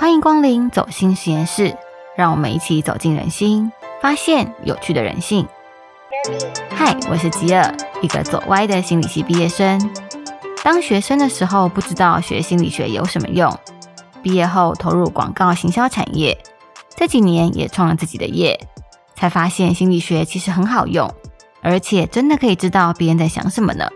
[0.00, 1.76] 欢迎光临走心实验室，
[2.16, 5.44] 让我们一起走进人心，发现有趣的人性。
[6.70, 9.92] 嗨，我是吉尔，一个走歪的心理系毕业生。
[10.62, 13.52] 当学生的时候，不知道学心理学有什么用；
[14.22, 16.38] 毕业后投入广告行销产业，
[16.94, 18.68] 这几年也创了自己的业，
[19.16, 21.12] 才发现心理学其实很好用，
[21.60, 23.88] 而且真的可以知道别人在想什么呢。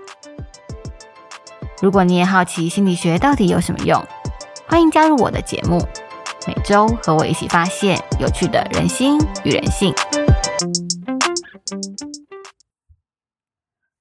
[1.81, 4.05] 如果你也好奇心理学到底有什么用，
[4.73, 5.87] 欢迎加入我的节目，
[6.47, 9.93] 每周和我一起发现有趣的人心与人性。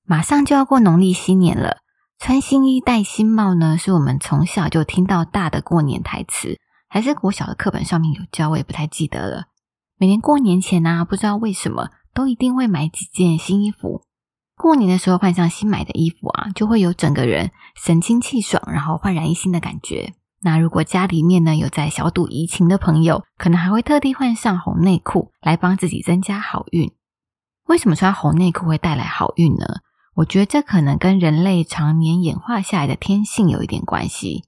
[0.06, 1.80] 马上就要过农历新年了，
[2.20, 9.48] 穿新衣戴新帽呢，是我们从小就听到大的过年台词，还是国小的课本上面有教，我也不太记得了。
[9.98, 14.04] 每年过年前呢，不知道为什么都一定会买几件新衣服。
[14.56, 20.14] 过年的时候换上新买的衣服啊，就会有整个人神清气爽，然后焕然一新的感觉。
[20.42, 26.92] 那如果家里面呢有在小赌怡情的朋友，可能还会特地换上红内裤来帮自己增加好运。
[27.68, 29.66] 为什么穿红内裤会带来好运呢？
[30.16, 34.44] 我觉得这可能跟人类常年演化下来的天性有一点关系。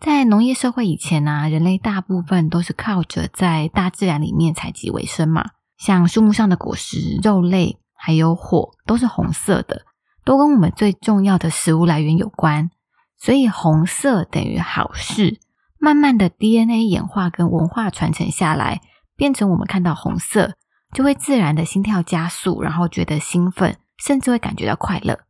[0.00, 7.78] 在农业社会以前呢，人类大部分都是靠着在大自然里面采集为生嘛，像树木上的果实、肉类。
[8.04, 9.82] 还有火都是红色的，
[10.24, 12.68] 都跟我们最重要的食物来源有关，
[13.22, 15.38] 所以红色等于好事。
[15.78, 18.80] 慢慢的 DNA 演化跟文化传承下来，
[19.16, 20.56] 变成我们看到红色
[20.92, 25.20] 就会自然的心跳加速，然后觉得兴奋，甚至会感觉到快乐。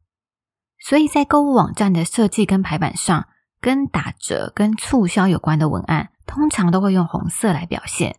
[0.79, 3.29] 所以在购物网站的设计跟排版上，
[3.61, 8.17] 跟打折跟促销有关的文案，通常都会用红色来表现。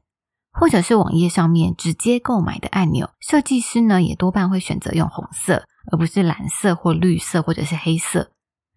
[0.51, 8.29] 或者是网页上面直接购买的按钮，设计师呢也多半会选择用红色，而不是蓝色或绿色或者是黑色，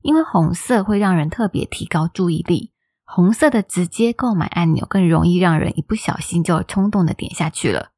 [0.07, 2.71] 因为红色会让人特别提高注意力。
[3.05, 7.91] 红色的直接购买按钮更容易让人一不小心就冲动的点下去了。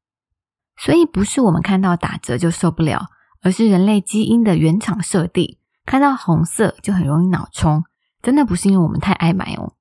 [0.75, 3.07] 所以不是我们看到打折就受不了，
[3.41, 7.83] 而是人类基因的原厂设定，看到红色就很容易脑冲。
[8.21, 9.73] 真的不是因为我们太爱买哦。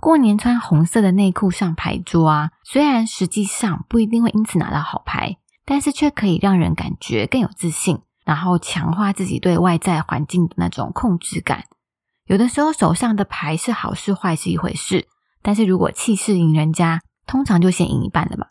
[0.00, 11.64] 过年穿红色的内裤上牌桌啊，虽然实际上不一定会因此拿到好牌，但是却可以让人感觉更有自信，然后强化自己对外在环境的那种控制感。
[12.26, 15.08] 有的时候手上的牌是好是坏是一回事，
[15.40, 18.48] 但是如果气势赢人家，通常就先赢一半了嘛。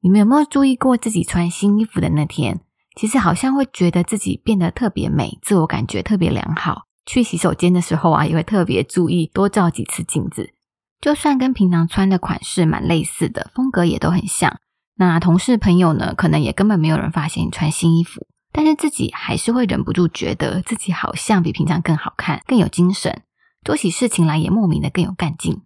[0.00, 2.60] 你们有没有注意过自己穿新衣服的那天，
[2.96, 6.82] 其实好像会觉得自己变得特别美，自我感觉特别良好。
[7.06, 10.54] 去洗手间的时候啊，也会特别注意多照几次镜子。
[11.00, 14.58] 就算跟平常穿的款式蛮类似的，风格也都很像。
[14.96, 23.22] 那同事朋友呢，可能也根本没有人发现你穿新衣服，但是自己还是会忍不住觉得自己好像比平常更好看、更有精神，
[23.64, 25.62] 做起事情来也莫名的更有干劲。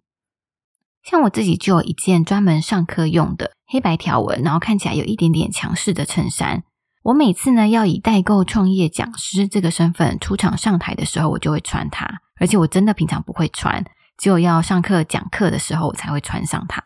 [1.03, 6.63] 像我自己就有一件专门上课用的黑白条纹，然后看起来有一点点强势的衬衫。
[7.03, 12.21] 我每次呢要以代购创业讲师这个身份出场上台的时候，我就会穿它。
[12.39, 13.85] 而且我真的平常不会穿，
[14.17, 16.83] 只有要上课讲课的时候，我才会穿上它。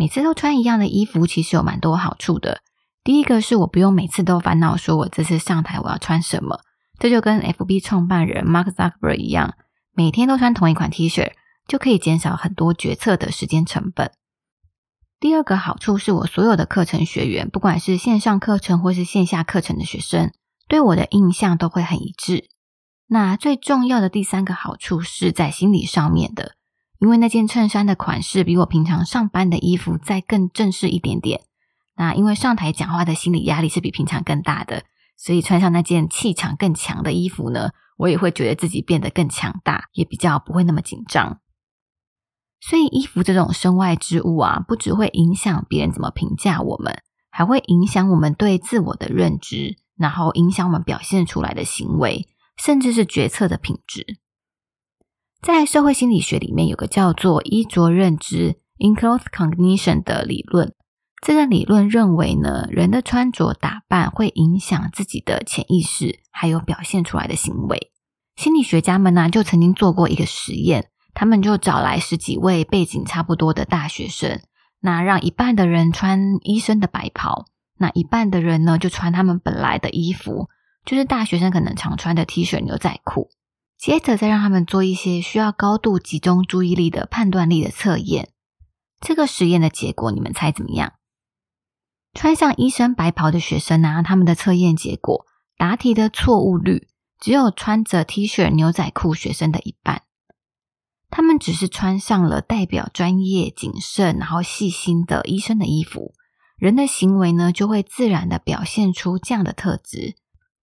[0.00, 2.62] 每次都穿一样的衣服，其实有蛮多好处的。
[3.04, 6.60] 第一个是我不用每次都烦恼说我这次上台我要穿什么，
[6.98, 9.56] 这就跟 FB 创办人 Mark Zuckerberg 一样，
[9.92, 11.32] 每天都穿同一款 T 恤，
[11.68, 14.10] 就可以减少很多决策的时间成本。
[15.18, 20.32] 第二个好处是我所有的课程学员，不管是线上课程或是线下课程的学生，
[20.66, 22.48] 对我的印象都会很一致。
[23.06, 26.54] 那最重要的第三个好处是在心理上面的，
[27.00, 31.40] 因为那件衬衫的款式比我平常上班的衣服再更正式一点点。
[31.96, 34.84] 那因为上台讲话的心理压力是比平常更大的，
[35.16, 41.40] 所以穿上那件气场更强的衣服呢，我也会觉得自己变得更强大，也比较不会那么紧张。
[42.60, 47.00] 所以，衣服这种身外之物啊，不只会影响别人怎么评价我们，
[47.30, 52.28] 还会影响我们对自我的认知，然后影响我们表现出来的行为，
[52.58, 54.18] 甚至是决策的品质。
[55.42, 60.74] 在社会心理学里面，有个叫做衣着认知 （enclothes cognition） 的理论。
[61.22, 67.90] 这个理论认为呢，人的穿着打扮会影响自己的潜意识，还有表现出来的行为。
[68.36, 70.88] 心理学家们呢，就曾经做过一个实验。
[71.12, 74.40] 他们就找来十几位背景差不多的大学生，
[74.80, 77.46] 那让一半的人穿医生的白袍，
[77.78, 80.48] 那一半的人呢就穿他们本来的衣服，
[80.84, 83.28] 就是大学生可能常穿的 T 恤、牛仔裤。
[83.80, 88.28] 接着再让他们做一些需要高度集中注意力的判断力的测验。
[89.00, 90.92] 这个实验的结果，你们猜怎么样？
[92.12, 95.24] 穿上医生白袍的学生呢，他们的测验结果
[95.56, 96.88] 答题的错误率
[97.18, 100.02] 只有穿着 T 恤、牛仔裤学生的一半。
[101.08, 106.12] 他们只是穿上了代表专业、谨慎，然后细心的医生的衣服，
[106.58, 110.16] 人的行为呢就会自然的表现出这样的特质。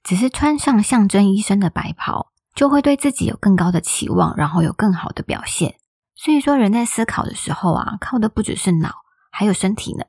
[0.04, 5.76] 只是穿上象征医生的白袍，就会对自己有更高的期望，然后有更好的表现。
[6.16, 8.96] 所以说，人在思考的时候啊，靠的不只是脑，
[9.30, 10.06] 还有身体呢。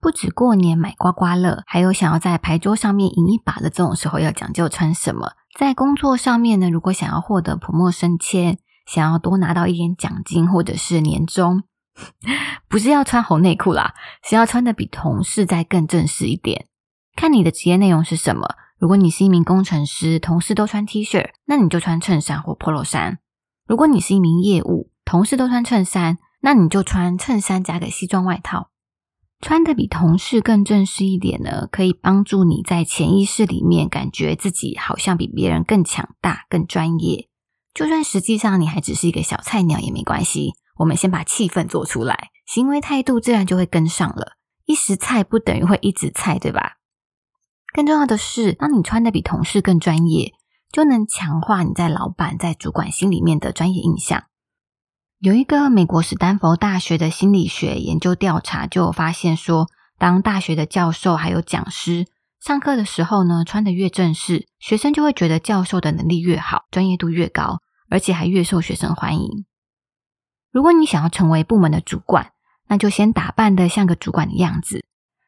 [0.00, 5.32] 不止过年买刮刮乐，还有想要在牌桌上面赢一把的这种时候，要讲究穿什么。
[5.58, 11.64] 在工作上面呢，如果想要获得普莫升迁，想要多拿到一点奖金或者是年终，
[12.70, 16.68] 不是要穿红内裤啦，是要穿的比同事再更正式一点。
[17.16, 18.54] 看你的职业内容是什么。
[18.84, 23.14] 如果你是一名工程师，同事都穿 T 恤，那你就穿衬衫或 Polo 衫；
[23.66, 28.68] 如果你是一名业务，同事都穿衬衫，那你就穿衬衫加个西装外套。
[29.40, 37.30] 穿的比同事更正式一点呢，可以帮助你在潜意识里面感觉自己好像比别人更强大、更专业。
[37.72, 44.32] 就算实际上你还只是一个小菜鸟也没关系，我们先把气氛做出来，行为态度自然就会跟上了。
[44.66, 46.72] 一时菜不等于会一直菜，对吧？
[47.74, 50.32] 更重要的是，当你穿的比同事更专业，
[50.70, 54.26] 就能强化你在老板、在主管心里面的专业印象。
[55.18, 59.66] 有一个美国史丹佛大学的心理学研究调查，就发现说，
[59.98, 62.06] 当大学的教授还有讲师
[62.40, 67.58] 上课的时候呢，穿的越正式，学生就会觉得教授的能力越好，专业度越高，
[67.90, 69.44] 而且还越受学生欢迎。
[70.52, 72.30] 如果你想要成为部门的主管，
[72.68, 74.84] 那就先打扮的像个主管的样子；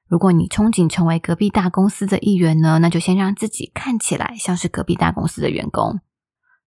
[0.08, 6.00] 如果你憧憬成为隔壁大公司的一员呢，那就先让自己看起来像是隔壁大公司的员工。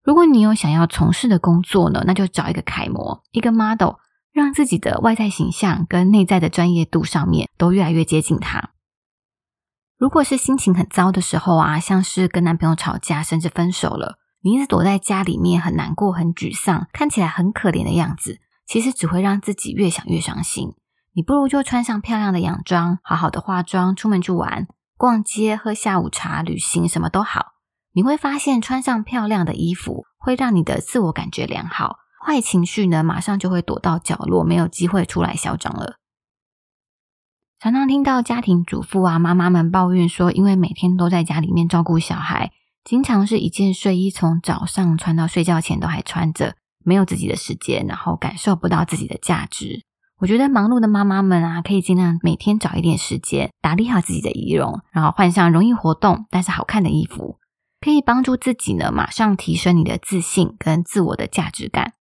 [0.03, 3.95] 如果你有想要从事的工作呢，那就找一个楷模，一个 model，
[4.33, 8.71] 让自己的外在形象跟内在的专业度上面都越来越接近他。
[9.97, 20.73] 如果是心情很糟的时候啊，像是跟男朋友吵架，甚至分手了，你一直躲在家里面很难过、很沮丧，看起来很可怜的样子，其实只会让自己越想越伤心。
[21.13, 27.47] 你不如就穿上漂亮的洋装，好好的化妆，出门去玩、逛街、喝下午茶、旅行，什么都好。
[27.93, 35.95] 你会发现，穿上漂亮的衣服会让你的自我感觉良好，坏情绪呢马上就会躲到角落，没有机会出来嚣张了。
[37.59, 42.51] 常常听到家庭主妇啊、妈妈们抱怨说，因为每天都在家里面照顾小孩，
[42.85, 46.55] 经常是一件睡衣从早上穿到睡觉前都还穿着，
[46.85, 49.83] 没有自己的时间，然后感受不到自己的价值。
[50.19, 57.37] 我觉得忙碌的妈妈们啊，可以尽量每天找一点时间打理好自己的仪容，然后换上容易活动但是好看的衣服。
[57.79, 61.93] 可以帮助自己呢，马上提升你的自信跟自我的价值感。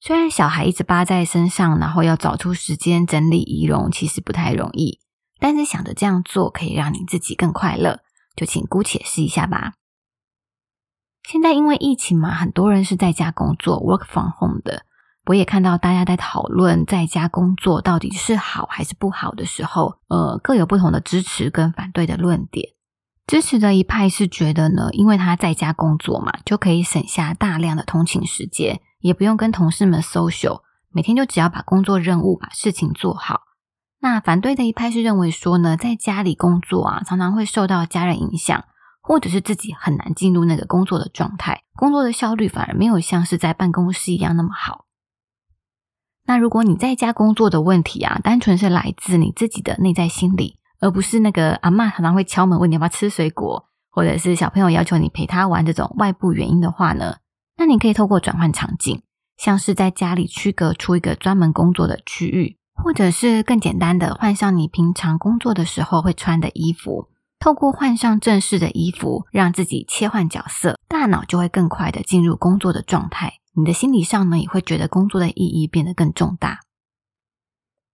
[0.00, 5.00] 虽然小孩一直扒在身上，然后要找出时间整理仪容，其实不太容易。
[5.38, 8.00] 但是想着这样做可以让你自己更快乐，
[8.34, 9.74] 就请姑且试一下吧。
[11.28, 14.86] 现在因为疫情嘛，很多人是在家工作 （work from home） 的。
[15.28, 22.70] 我也看到大家在讨论在家工作到底是好还是不好的时候，呃，各有不同的支持跟反对的论点。
[23.26, 33.42] 支持的一派是觉得呢，因为他在家工作嘛，就可以省下大量的通勤时间，也不用跟同事们 social，每天就只要把工作任务、把事情做好。
[34.00, 38.64] 那反对的一派是认为说呢，在家里工作啊，常常会受到家人影响，
[39.02, 44.86] 或者是自己很难进入那个工作的状态，工作的效率反而没有像是在办公室一样那么好。
[46.28, 50.54] 那如果你在家工作的问题啊，单纯是来自你自己的内在心理。
[50.80, 57.16] 而不是那个阿妈常常会敲门问你要不要吃水果，或者是小朋友要求你陪他玩这种外部原因的话呢？
[57.56, 59.02] 那你可以透过转换场景，
[59.36, 67.08] 像是在家里区隔出一个专门工作的区域，或者是更简单的换上你平常工作的时候会穿的衣服。
[67.40, 73.32] 透过换上正式的衣服，让自己切换角色，大脑就会更快的进入工作的状态。
[73.58, 76.60] 你的心理上呢，也会觉得工作的意义变得更重大。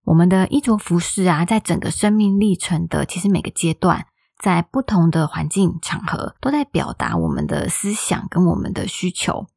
[0.03, 4.05] 我们的衣着服饰啊，在整个生命历程的其实每个阶段，
[4.37, 9.47] 在不同的环境场合，都在表达我们的思想跟我们的需求。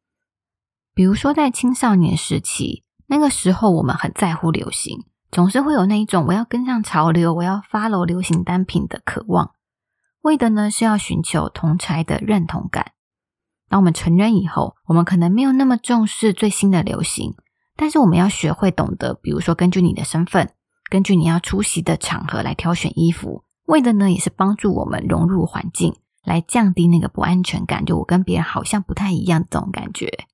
[0.95, 9.53] 比如说，在青少年时期，那个时候我们很在乎流行，总是会有那一种我要跟上潮流，我要 follow 流行单品的渴望，
[10.23, 12.93] 为的呢是要寻求同才的认同感。
[13.69, 17.35] 当我们成人以后，我们可能没有那么重视最新的流行。
[17.77, 20.51] 但是我们要学会懂得，比如说根据你的身份，
[20.91, 25.95] 根据你要出席的场合来挑选衣服，为的呢也是帮助我们融入环境，
[26.25, 30.27] 来降低那个不安全感，就我跟别人好像不太一样这种感觉。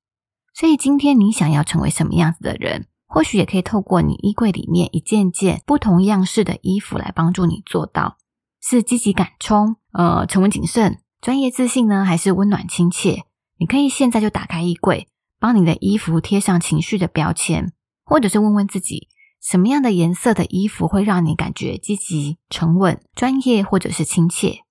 [0.55, 8.17] 所以今天你想要成为什么样子的人，或许也可以透过你衣柜里面一件件不同样式的衣服来帮助你做到：
[8.63, 13.25] 是积极敢冲，呃，沉稳谨慎，专业自信呢，还是温暖亲切？
[13.57, 15.09] 你可以现在就打开衣柜。
[15.41, 17.73] 帮你的衣服贴上情绪的标签，
[18.05, 19.09] 或者是问问自己，
[19.41, 24.65] 什么样的颜色的衣服会让你感觉积极、沉稳、专业，或者是亲切。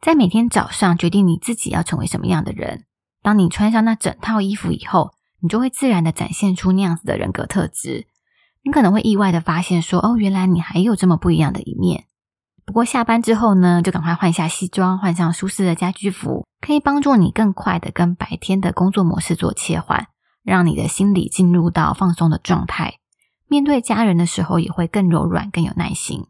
[0.00, 2.84] 在每天早上决定你自己要成为什么样的人。
[3.20, 5.10] 当你穿上那整套衣服以后，
[5.40, 8.06] 你就会自然的展现出那样子的人格特质。
[8.62, 12.04] 你可能会意外的发现，说哦，原来你还有这么不一样的一面。
[12.66, 20.08] 不过下班之后呢，就赶快换下西装，换上舒适的家居服，可以帮助你更快的跟白天的工作模式做切换，
[20.42, 22.94] 让你的心理进入到放松的状态。
[23.48, 26.26] 面对家人的时候，也会更柔软、更有耐心。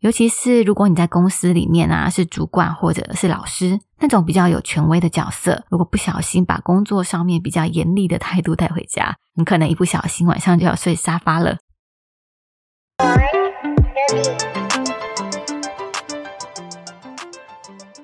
[0.00, 11.56] 尤其是如果你在公司里面啊，是主管或者是老师那种比较有权威的角色，如果不小心把工作上面比较严厉的态度带回家，你可能一不小心晚上就要睡沙发了。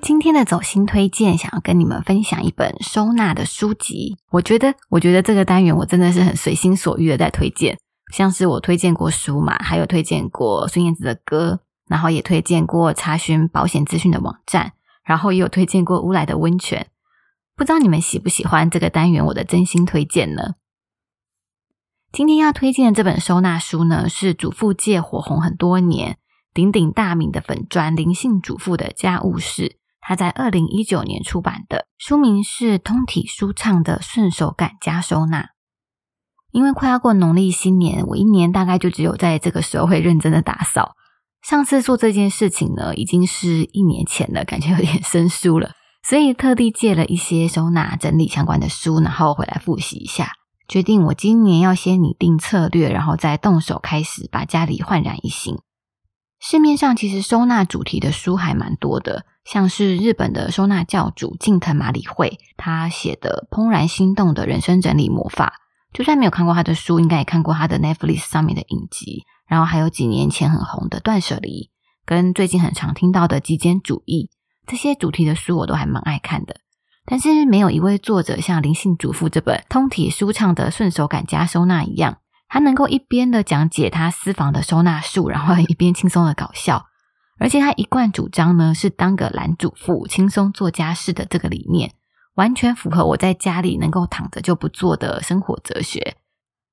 [0.04, 4.18] 今天的走心推荐，想要跟你们分享一本收纳的书籍。
[4.32, 7.78] 我觉得，我觉得这个单元我真的是很随心所欲的在推荐，
[8.12, 11.61] 像是我推荐过书嘛，还有推荐过孙燕姿的歌。
[11.88, 16.88] 然后也推荐过查询保险资讯的网站，然后也有推荐过乌来的温泉。
[17.56, 19.25] 不知道你们喜不喜欢这个单元？
[19.25, 20.56] 我的真心推荐呢？
[22.12, 26.18] 今天要推荐的这本收纳书呢，是主妇界火红很多年、
[26.52, 29.78] 鼎鼎大名的粉砖灵性主妇的家务事。
[30.06, 35.40] 他在二零一九年出版的书名是《通体舒畅的顺手感加收纳》。
[36.52, 40.94] 因为快要过农历新年，我一年大概就只有在这个时候会认真的打扫。
[41.42, 50.32] 上次做这件事情呢，已经是一年前了，感觉有点生疏了，所以特地借了一些收纳整理相关的书，然后回来复习一下。
[50.68, 55.58] 决定我今年要先拟定策略，然后再动手开始把家里焕然一新。
[56.40, 65.60] 市面上其实收纳主题的书还蛮多的，像是日本的收纳教主近藤麻里惠，他写的《怦然心动的人生整理魔法》，
[65.96, 69.24] 就算没有看过他的书，应该也看过他的 Netflix 上面的影集。
[69.46, 71.70] 然后还有几年前很红的断舍离，
[72.06, 74.30] 跟最近很常听到的极简主义
[74.66, 76.56] 这些主题的书，我都还蛮爱看的。
[77.04, 82.16] 但是没有一位作者像灵性主妇这本通体舒畅的顺手感加收纳一样，
[82.48, 86.86] 他能够一边的讲解他私房的收纳术，然后一边轻松的搞笑。
[87.44, 91.92] 而且他一贯主张呢是当个懒主妇，轻松做家事的这个理念，
[92.36, 96.16] 完全符合我在家里能够躺着就不做的生活哲学。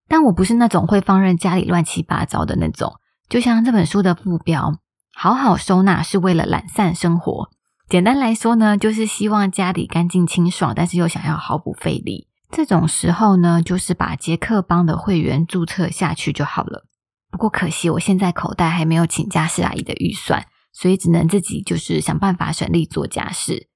[0.07, 2.93] 但我不是那种会放任家里乱七八糟的那种，
[3.27, 4.77] 就像这本书的副标
[5.13, 7.49] “好好收纳是为了懒散生活”。
[7.89, 12.29] 简单来说呢，就是希望家里干净清爽，但是又想要毫不费力。
[12.49, 16.85] 这种时候呢，就是把杰克邦的会员注册下去就好了。
[17.29, 23.67] 不过可惜我现在口袋还没有请家事阿姨的预算，所以只能自己就是想办法省力做家事。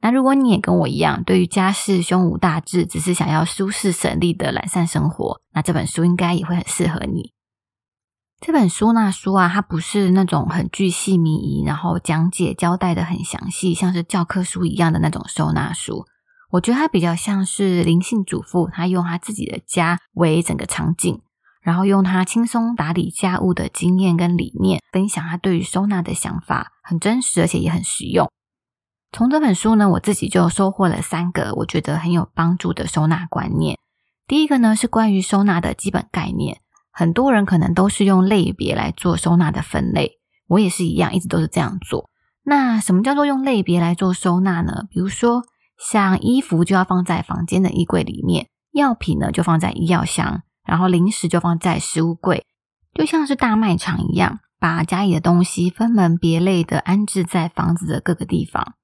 [0.00, 7.32] 那如果你也跟我一样，对于家事胸无大志，只是想要舒适省力的懒散生活，那这本书应该也会很适合你。
[8.40, 16.04] 这本书那书啊，它不是那种很巨细靡遗，然后讲解交代的很详细，像是教科书一样的那种收纳书。
[16.50, 21.20] 我觉得它比较像是灵性主妇，她用她自己的家为整个场景，
[21.62, 28.30] 然后用她轻松打理家务的经验跟理念，分享他对于收纳的想法，很真实，而且也很实用。
[29.12, 33.78] 从这本书呢，我自己就收获了三个我觉得很有帮助的收纳观念。
[34.26, 42.08] 第一个呢是关于收纳的基本概念，很多人可能都是用类别来做收纳的分类，我也是一样，一直都是这样做。
[42.44, 44.84] 那什么叫做用类别来做收纳呢？
[44.90, 45.42] 比如说，
[45.78, 52.46] 像衣服就要放在房间的衣柜里面，药品呢就放在医药箱，然后零食就放在食物柜，
[52.94, 58.74] 就像是大卖场一样，把家里的东西分门别类的安置在房子的各个地方。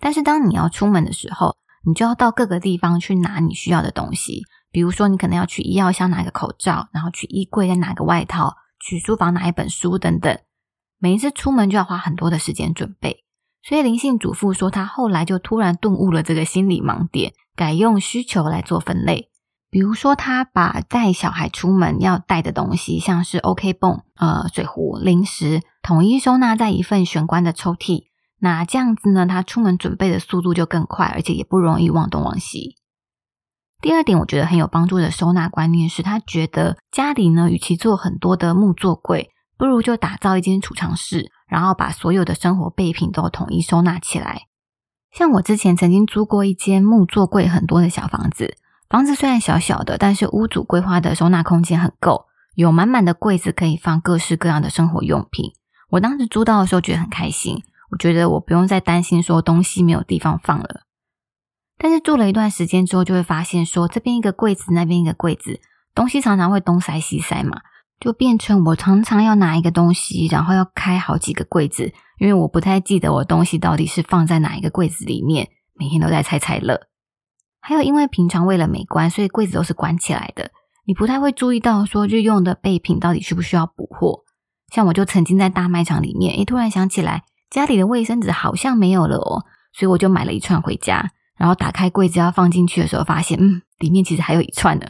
[0.00, 1.56] 但是当你要出门的时候，
[1.86, 4.42] 你就要到各个地方去拿你需要的东西。
[4.70, 10.38] 比如说，你可能要去医药箱拿个口罩，然后去衣柜再拿个外套，去书房拿一本书等等。
[10.98, 13.24] 每一次出门就要花很多的时间准备。
[13.62, 19.27] 所以灵性主妇说，她后来就突然顿悟了这个心理盲点，改用需求来做分类。
[19.70, 28.04] 比如说，他把带小孩出门要带的东西，像是 OK 泵、呃水壶、零食，统一收纳在一份玄关的抽屉。
[28.40, 32.76] 那这样子呢，他出门准备的速度就更快，而且也不容易忘东忘西。
[33.82, 44.42] 第二点，我觉得很有帮助的收纳观念是，他觉得家里呢，与其做很多的木作柜，不如就打造一间储藏室，然后把所有的生活备品都统一收纳起来。
[45.12, 48.56] 像我之前曾经租过一间木作柜很多的小房子，
[48.88, 55.52] 房子虽然小小的，但是屋主规划的收纳空间很够，有满满的柜子可以放各式各样的生活用品。
[55.90, 57.62] 我当时租到的时候觉得很开心。
[57.90, 60.82] 我觉得我不用再担心说东西没有地方放了。
[61.78, 65.60] 但是住了一段时间之后，就会发现说这边一个柜子，那边一个柜子，
[65.94, 67.62] 东西常常会东塞西塞嘛，
[67.98, 76.87] 就变成我常常要拿一个东西，然后要开好几个柜子，因为我不太记得我东西到底是放在哪一个柜子里面，每天都在猜猜乐。
[77.68, 80.50] 还有因为平常为了美观，所以柜子都是关起来的，
[80.86, 84.20] 你不太会注意到说日用的备品到底需不需要补货。
[84.72, 89.44] 像我就曾经在大卖场里面，诶，突然想起来家里的卫生纸好像没有了哦，
[89.74, 91.10] 所以我就买了一串回家。
[91.36, 94.86] 然后打开柜子要放进去的时候，发现嗯，里面其实还有一串呢。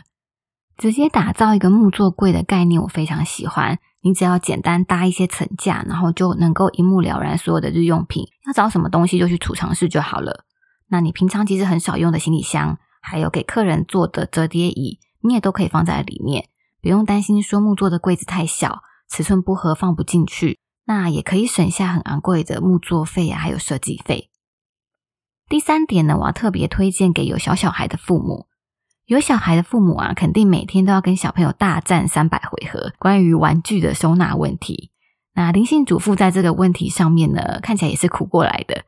[0.76, 3.80] 直接打造一个木作柜的概念，我非常喜欢。
[4.02, 8.24] 你只要简单搭一些层架，然后就能够一目了然所有的日用品。
[8.46, 10.44] 要找什么东西就去储藏室就好了。
[10.88, 16.48] 那你平常其实很少用的行李箱，还有给客人坐的折叠椅，你也都可以放在里面，
[16.80, 20.58] 不用担心说木座的柜子太小，尺寸不合放不进去。
[20.86, 24.30] 那也可以省下很昂贵的木座费啊，还有设计费。
[25.48, 28.46] 第三点呢，我要特别推荐给有小小孩的父母。
[29.04, 34.90] 有小孩的父母啊，肯定每天都要跟小朋友大战三百回合，关于玩具的收纳问题。
[35.34, 38.84] 那灵性主妇在这个问题上面呢，看起来也是苦过来的。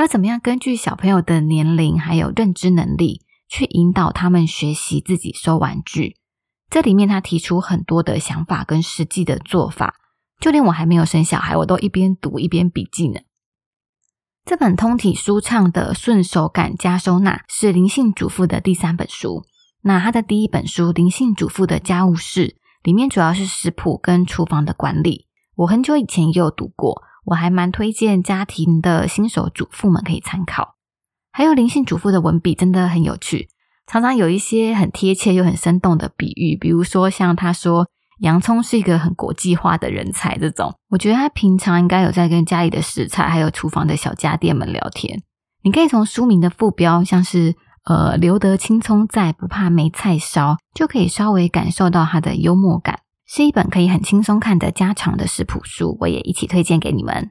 [0.00, 6.16] 要怎么样根据小朋友的年龄还有认知能力，去引导他们学习自己收玩具？
[6.70, 9.96] 这里面他提出很多的想法跟实际的做法，
[10.40, 13.20] 就连我还没有生小孩，我都一边读一边笔记呢。
[14.46, 19.44] 这本通体舒畅的顺手感加收纳是灵性主妇的第三本书。
[19.82, 22.48] 那他的第一本书《灵性主妇的家务事》
[22.82, 25.26] 里面主要是食谱跟厨房的管理。
[25.56, 30.76] 我很久以前也有读过，我还蛮推荐家庭的新手主妇们可以参考。
[31.32, 33.48] 还有灵性主妇的文笔真的很有趣，
[33.86, 37.88] 常常有一些很贴切又很生动的比喻，比如说像他说。
[38.20, 45.22] 洋葱是一个很国际化的人才，这种我觉得他平常应该有在跟家里的食材还有厨房的小家电们聊天。
[45.62, 52.98] 你可以从书名的副标，像是呃留得青葱在，不怕没菜烧，就可以稍微感受到他的幽默感。
[53.32, 57.30] 是一本可以很轻松看的家常的食谱书，我也一起推荐给你们。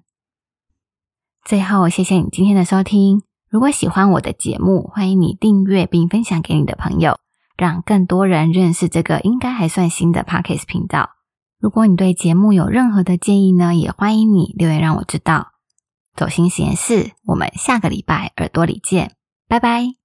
[1.43, 3.23] 最后，谢谢你今天的收听。
[3.49, 7.17] 如果喜欢我的节目，欢迎你订阅并分享给你的朋友。
[7.57, 11.09] 让更多人认识这个应该还算新的 Pockets 频道。
[11.59, 15.49] 如果你对节目有任何的建议呢，也欢迎你留言让我知道。
[16.15, 19.11] 走心实验室，我们下个礼拜耳朵里见，
[19.49, 19.98] 拜拜。